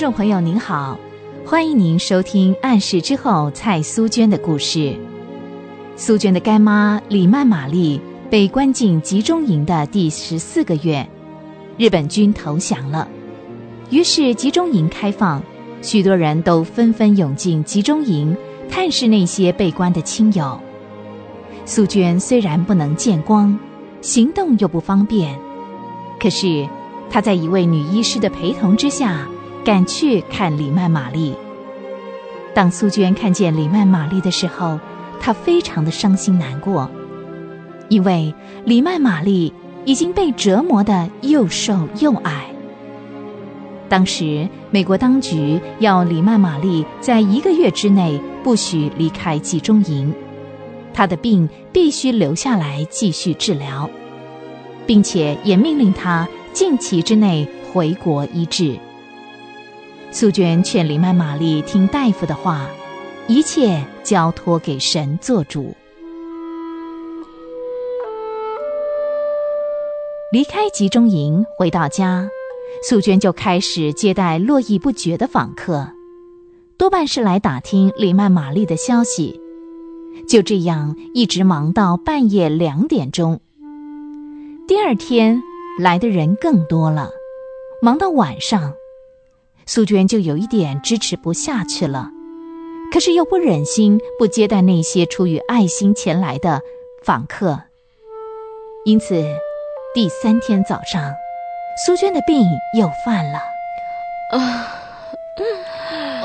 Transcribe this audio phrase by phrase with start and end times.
[0.00, 0.98] 众朋友您好，
[1.44, 4.96] 欢迎您收听《暗示之后》蔡苏娟的故事。
[5.94, 8.00] 苏娟的干妈李曼玛丽
[8.30, 11.06] 被关进集中营的第十四个月，
[11.76, 13.06] 日本军投降了，
[13.90, 15.42] 于是集中营开放，
[15.82, 18.34] 许多人都纷纷涌进集中营，
[18.70, 20.58] 探视那些被关的亲友。
[21.66, 23.54] 苏娟虽然不能见光，
[24.00, 25.38] 行动又不方便，
[26.18, 26.66] 可是
[27.10, 29.28] 她在一位女医师的陪同之下。
[29.64, 31.34] 赶去看李曼玛丽。
[32.54, 34.80] 当苏娟看见李曼玛丽的时候，
[35.20, 36.90] 她非常的伤心难过，
[37.88, 39.52] 因为李曼玛丽
[39.84, 42.46] 已经被折磨的又瘦又矮。
[43.88, 50.14] 当时美国当局要李曼玛丽在一个月之内不许离开集中营，
[50.94, 53.90] 她的病必须留下来继续治疗，
[54.86, 58.78] 并且也命令她近期之内回国医治。
[60.12, 62.68] 素娟劝李曼玛丽听大夫的话，
[63.28, 65.72] 一切交托给神做主。
[70.32, 72.28] 离开集中营回到家，
[72.82, 75.88] 素娟就开始接待络绎不绝的访客，
[76.76, 79.40] 多半是来打听李曼玛丽的消息。
[80.28, 83.40] 就这样一直忙到半夜两点钟。
[84.66, 85.40] 第二天
[85.78, 87.10] 来的人更多了，
[87.80, 88.74] 忙到晚上。
[89.72, 92.10] 苏娟就有一点支持不下去了，
[92.92, 96.60] 可是又不忍心不接待那些出于爱心前来的
[97.04, 97.60] 访客，
[98.84, 99.24] 因此
[99.94, 101.12] 第三天早上，
[101.86, 102.44] 苏娟的病
[102.76, 103.38] 又犯了。
[104.32, 104.74] 啊，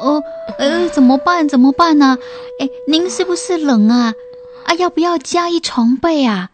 [0.00, 0.24] 哦，
[0.58, 1.48] 呃，怎么办？
[1.48, 2.18] 怎么办呢？
[2.58, 4.14] 哎，您是不是冷啊？
[4.66, 6.50] 啊，要不要加一床被啊？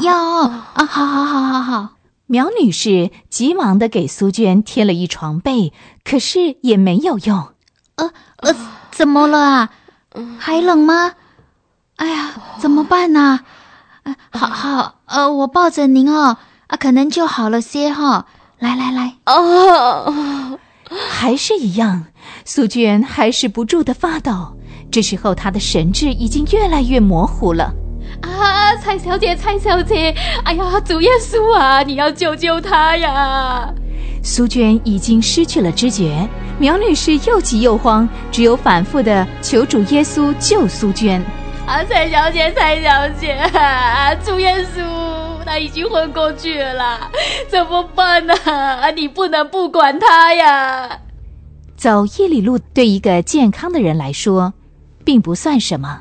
[0.00, 1.95] 要啊，好好好好好。
[2.26, 5.72] 苗女士急忙的给苏娟贴了一床被，
[6.04, 7.48] 可是也没有用。
[7.96, 8.54] 呃呃，
[8.90, 9.70] 怎么了啊？
[10.38, 11.12] 还冷吗？
[11.96, 13.40] 哎呀，怎么办呢？
[14.02, 16.36] 啊好好，呃，我抱着您哦，
[16.66, 18.26] 啊，可能就好了些哈。
[18.58, 20.58] 来来来，哦，
[21.08, 22.06] 还是一样，
[22.44, 24.56] 苏娟还是不住的发抖。
[24.90, 27.72] 这时候她的神志已经越来越模糊了。
[28.22, 33.72] 啊，蔡小姐，蔡小姐，哎呀，主耶稣啊，你要救救她呀！
[34.22, 36.28] 苏娟已经失去了知觉，
[36.58, 41.22] 苗女士又急又慌，只有反复的求主耶稣救苏娟。
[41.66, 44.82] 啊，蔡小姐，蔡小姐，啊 主耶稣，
[45.44, 47.10] 他已经昏过去了，
[47.48, 48.34] 怎么办呢？
[48.44, 51.00] 啊，你不能不管他呀！
[51.76, 54.54] 走一里路对一个健康的人来说，
[55.04, 56.00] 并不算什么，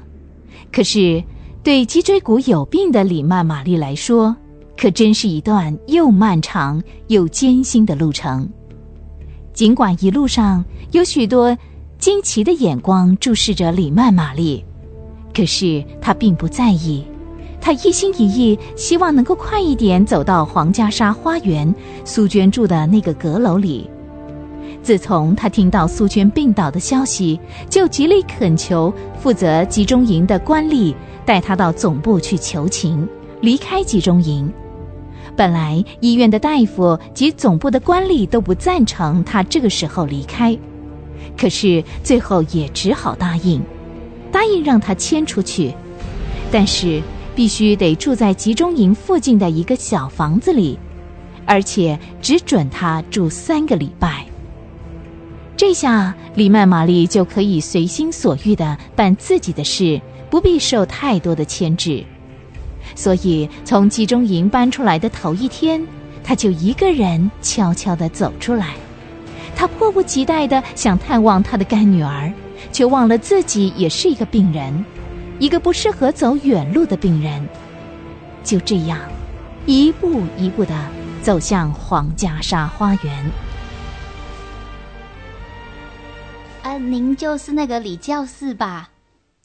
[0.72, 1.24] 可是。
[1.66, 4.38] 对脊椎骨有病的李曼玛丽来说，
[4.78, 8.48] 可真是一段又漫长又艰辛的路程。
[9.52, 11.58] 尽管一路上有许多
[11.98, 14.64] 惊奇的眼光注视着李曼玛丽，
[15.34, 17.04] 可是她并不在意。
[17.60, 23.90] 她一心一意希望能够快一点走到皇家沙花园苏娟住的那个阁楼里。
[24.82, 27.40] 自从他听到苏娟病倒的消息，
[27.70, 30.94] 就极力恳求负责集中营的官吏。
[31.26, 33.10] 带他到总部去求情，
[33.42, 34.48] 离开集中营。
[35.36, 40.56] 本来医院的大夫及总部的官吏都不赞成他这个时候离开，
[41.36, 43.60] 可是最后也只好答应，
[44.32, 45.74] 答应让他迁出去，
[46.52, 47.02] 但是
[47.36, 50.78] 必须得住在集中营附近的一个小房子里，
[51.48, 54.28] 而且只准他住三个礼拜。
[55.58, 60.02] 这下李曼玛丽就可以随心所欲地办自己的事。
[60.28, 62.04] 不必受太多的牵制，
[62.94, 65.82] 所以从集中营搬出来的头一天，
[66.26, 68.74] 他就一个人悄悄地走出来。
[69.56, 72.34] 他迫不及待地想探望他的干女儿，
[72.74, 74.84] 却忘了自己也是一个病人，
[75.40, 77.48] 一个不适合走远路的病人。
[78.44, 79.00] 就这样，
[79.66, 80.74] 一步一步地
[81.22, 83.26] 走向皇家沙花园。
[86.66, 88.90] 啊，您就是那个李教士吧？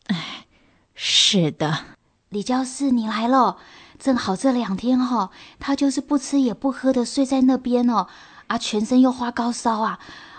[0.06, 0.46] 哎
[0.94, 1.84] 是的，
[2.31, 3.58] 李教士，你来了，
[3.99, 8.06] 正好这两天哈，他就是不吃也不喝的睡在那边哦，
[8.46, 9.99] 啊，全身又发高烧啊，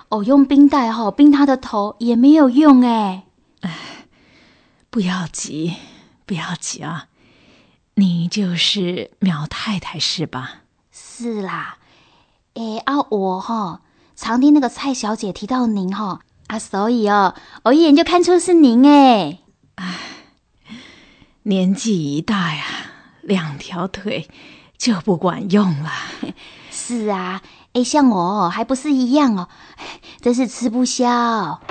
[0.10, 3.27] 哦，用冰袋哈冰他的头也没有用哎，
[3.60, 4.07] 哎，
[4.89, 5.75] 不要急，
[6.25, 7.10] 不要急啊，
[7.94, 10.62] 你就是苗太太是吧？
[10.92, 11.77] 是啦，
[12.56, 13.81] 哎啊，我哈
[14.16, 17.33] 常听那个蔡小姐提到您哈啊，所以哦，
[17.63, 19.39] 我一眼就看出是您哎，
[19.75, 20.00] 唉。
[21.44, 22.65] 年纪一大呀，
[23.21, 24.30] 两条腿
[24.77, 25.89] 就不管用了。
[26.69, 29.48] 是啊，哎，像我还不是一样哦，
[30.19, 31.62] 真是吃不消。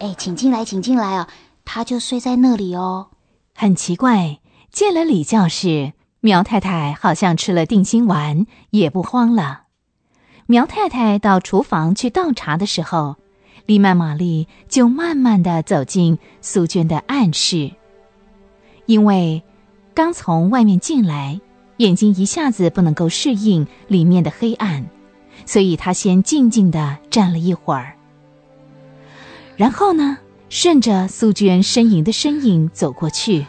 [0.00, 1.26] 哎，请进来，请进来哦。
[1.64, 3.08] 他就睡在那里哦。
[3.54, 4.40] 很奇怪，
[4.70, 9.62] 见了李教士，苗太太好像吃了定心丸，也不慌了。
[10.44, 13.16] 苗太太到厨房去倒茶的时候，
[13.70, 17.70] 丽曼玛丽就慢慢的走进苏娟的暗室，
[18.86, 19.44] 因为
[19.94, 21.40] 刚从外面进来，
[21.76, 24.84] 眼睛一下子不能够适应里面的黑暗，
[25.46, 27.94] 所以她先静静的站了一会儿。
[29.56, 30.18] 然后呢，
[30.48, 33.46] 顺着苏娟呻吟的身影走过去。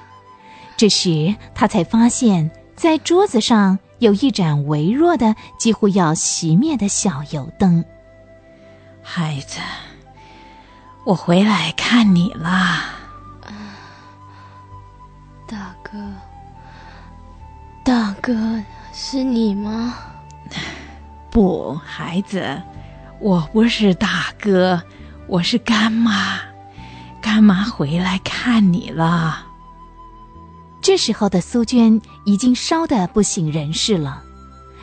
[0.77, 7.83] 这时，他才发现，在桌子上有一盏微弱的、几乎要熄灭的小油灯。
[9.01, 9.59] 孩子，
[11.03, 12.83] 我回来看你了。
[15.48, 15.98] 大哥，
[17.83, 18.33] 大哥，
[18.94, 19.95] 是你吗？
[21.31, 22.62] 不，孩子，
[23.19, 24.81] 我不是大哥。
[25.27, 26.39] 我是干妈，
[27.21, 29.45] 干妈回来看你了。
[30.81, 34.21] 这时候的苏娟已经烧得不省人事了，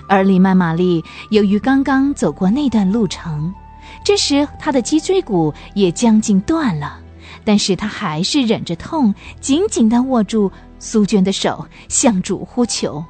[0.08, 3.54] 而李曼玛丽由于刚刚走过那段路程，
[4.08, 6.98] 这时他的脊椎骨也将近断了，
[7.44, 13.04] 但是他还是忍着痛，紧紧的握住苏娟的手，向主呼求：“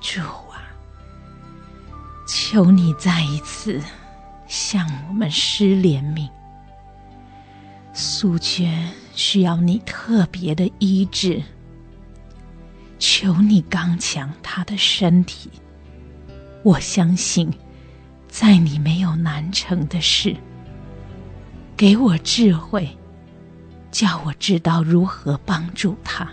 [0.00, 0.70] 主啊，
[2.28, 3.82] 求你再一次
[4.46, 6.28] 向我们施怜悯。”
[7.92, 11.42] 苏娟需要你特别的医治，
[13.00, 15.50] 求你刚强她的身体。
[16.62, 17.52] 我相信，
[18.36, 20.36] 在你没有难成的事。
[21.76, 22.98] 给我智慧，
[23.92, 26.28] 叫我知道如何帮助他。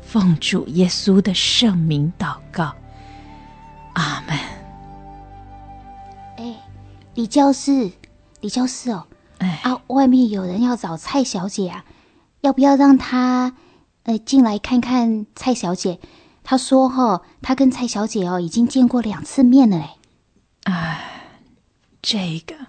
[0.00, 2.74] 奉主耶稣的圣名祷告，
[3.92, 4.36] 阿门。
[6.38, 6.56] 哎，
[7.14, 7.92] 李教师，
[8.40, 9.06] 李教师哦。
[9.38, 11.84] 啊，外面有人要找蔡小姐啊，
[12.40, 13.54] 要不要让她
[14.02, 16.00] 呃进来看看蔡小姐？
[16.42, 19.90] 他说哈，他跟蔡小姐哦已经见过两次面了嘞。
[22.12, 22.66] 这个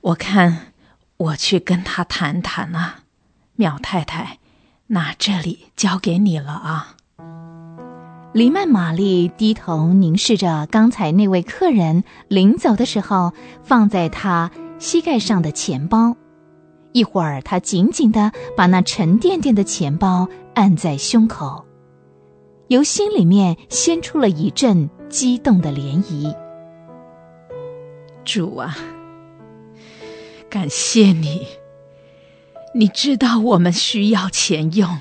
[0.00, 0.72] 我看
[1.16, 3.04] 我去跟他谈谈啊，
[3.54, 4.40] 苗太太，
[4.88, 6.96] 那这里交给你了啊。
[8.32, 14.50] 黎曼玛丽低头凝视着刚才那位客人临走的时候放在他。
[14.80, 16.16] 膝盖上的钱包，
[16.90, 21.64] 一会儿，他紧紧的把那沉甸甸的钱包按在胸口，
[22.66, 26.34] 由心里面掀出了一阵激动的涟漪。
[28.24, 28.76] 主啊，
[30.48, 31.46] 感谢你！
[32.74, 35.00] 你知道我们需要钱用，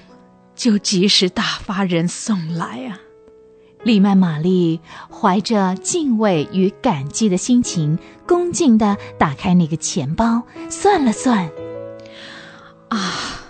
[0.56, 3.00] 就及时打发人送来啊。
[3.84, 4.80] 利曼玛丽
[5.10, 7.98] 怀着敬畏与感激的心情，
[8.28, 11.50] 恭敬的打开那个钱包，算了算，
[12.90, 13.50] 啊，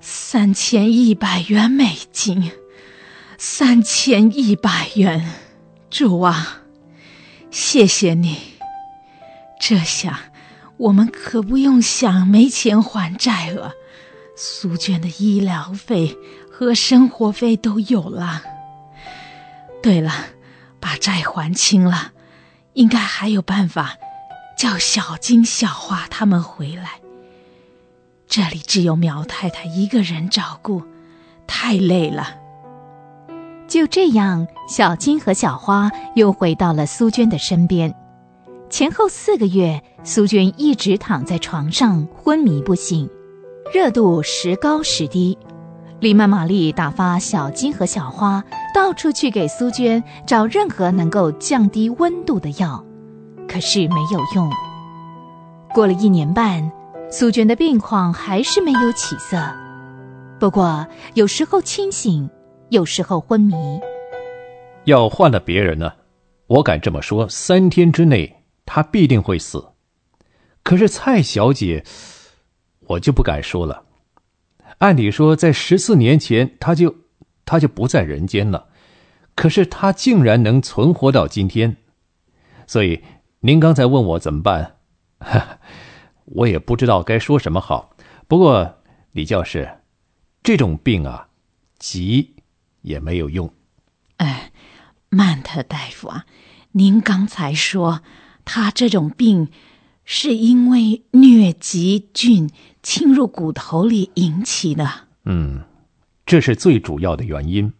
[0.00, 2.52] 三千一百元美金，
[3.38, 5.32] 三千一百元，
[5.90, 6.62] 主啊，
[7.50, 8.53] 谢谢你！
[9.66, 10.20] 这下
[10.76, 13.72] 我们可不用想没钱还债了，
[14.36, 16.18] 苏娟的医疗费
[16.52, 18.42] 和生活费都有了。
[19.82, 20.12] 对了，
[20.78, 22.12] 把债还清了，
[22.74, 23.96] 应该还有办法
[24.58, 27.00] 叫小金、小花他们回来。
[28.28, 30.82] 这里只有苗太太一个人照顾，
[31.46, 32.36] 太累了。
[33.66, 37.94] 就这样，小金和小花又回到了苏娟的身边。
[38.70, 43.08] 前后四个月，苏娟一直躺在床上昏迷不醒，
[43.72, 45.36] 热度时高时低。
[46.00, 48.42] 丽曼玛丽打发小金和小花
[48.74, 52.84] 到处去给苏娟找任何能够降低温度的药，
[53.46, 54.50] 可是没有用。
[55.72, 56.70] 过了一年半，
[57.10, 59.38] 苏娟的病况还是没有起色，
[60.40, 62.28] 不过有时候清醒，
[62.70, 63.54] 有时候昏迷。
[64.84, 65.92] 要换了别人呢，
[66.48, 68.43] 我敢这么说，三天之内
[68.74, 69.68] 他必定会死。
[70.64, 71.84] 可是蔡小姐，
[72.80, 73.84] 我就不敢说了。
[74.78, 76.92] 按理说，在十四年前，他就
[77.44, 78.66] 他就不在人间了，
[79.36, 81.76] 可是他竟然能存活到今天，
[82.66, 83.04] 所以
[83.38, 84.78] 您刚才问我怎么办，
[86.26, 87.94] 我也不知道该说什么好。
[88.26, 89.70] 不过李教师，
[90.42, 91.28] 这种病啊，
[91.78, 92.34] 急
[92.82, 93.48] 也没有用。
[94.16, 94.50] 哎，
[95.10, 96.26] 曼特大夫啊，
[96.72, 98.02] 您刚才说
[98.44, 99.48] 他这种病。
[100.06, 102.50] 是因为疟疾菌
[102.82, 104.86] 侵入骨头里引起的。
[105.24, 105.62] 嗯，
[106.26, 107.72] 这是最主要的原因。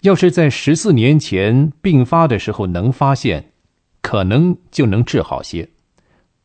[0.00, 3.52] 要是在十四年前病发的时候能发现，
[4.00, 5.68] 可能就能治好些。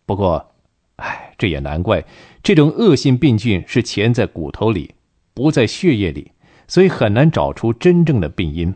[0.05, 0.55] 不过，
[0.97, 2.03] 哎，这也难怪，
[2.43, 4.95] 这种恶性病菌是潜在骨头里，
[5.33, 6.33] 不在血液里，
[6.67, 8.75] 所以很难找出真正的病因。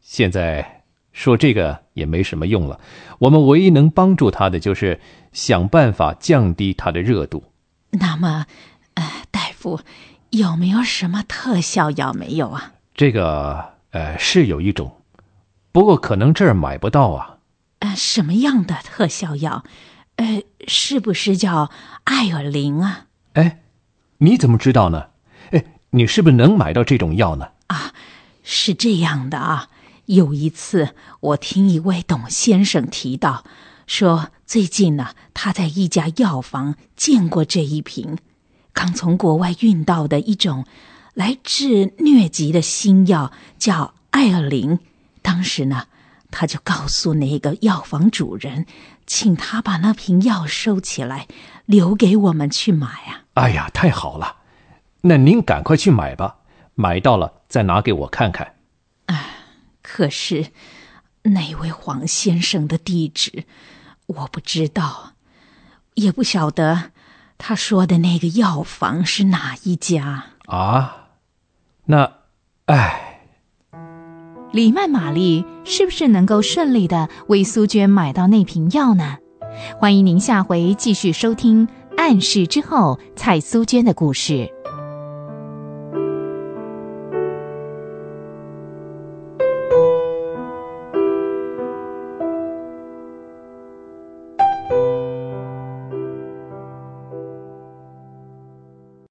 [0.00, 0.79] 现在
[1.12, 2.80] 说这个也没什么用了，
[3.18, 5.00] 我们唯一能帮助他的就是
[5.32, 7.44] 想办法降低他的热度。
[7.90, 8.46] 那么，
[8.94, 9.80] 呃，大夫，
[10.30, 12.72] 有没有什么特效药没有啊？
[12.94, 15.02] 这个，呃，是有一种，
[15.72, 17.38] 不过可能这儿买不到啊。
[17.80, 19.64] 呃，什么样的特效药？
[20.16, 21.70] 呃，是不是叫
[22.04, 23.06] 艾尔灵啊？
[23.32, 23.60] 哎，
[24.18, 25.06] 你怎么知道呢？
[25.50, 27.48] 哎，你是不是能买到这种药呢？
[27.68, 27.92] 啊，
[28.44, 29.68] 是这样的啊。
[30.14, 33.44] 有一次，我听一位董先生提到，
[33.86, 38.18] 说最近呢，他在一家药房见过这一瓶
[38.72, 40.66] 刚从国外运到的一种
[41.14, 44.80] 来治疟疾的新药，叫艾尔灵。
[45.22, 45.84] 当时呢。
[46.32, 48.64] 他就告诉那个药房主人，
[49.04, 51.26] 请他把那瓶药收起来，
[51.66, 53.26] 留给我们去买啊！
[53.34, 54.36] 哎呀，太好了，
[55.00, 56.36] 那您赶快去买吧，
[56.76, 58.54] 买到了再拿给我看看。
[59.80, 60.46] 哎，可是
[61.22, 63.44] 那位黄先生的地址
[64.06, 65.12] 我不知道，
[65.94, 66.92] 也不晓得
[67.38, 71.08] 他说的那个药房是哪一家啊？
[71.86, 72.12] 那，
[72.66, 73.06] 哎。
[74.52, 79.18] 李曼玛丽是不是能够顺利的为苏娟买到那瓶药呢？
[79.78, 84.52] 欢迎您下回继续收听《暗示之后》蔡苏娟的故事。